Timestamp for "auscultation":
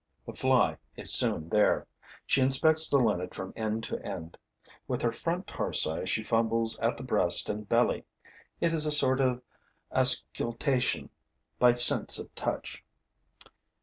9.91-11.11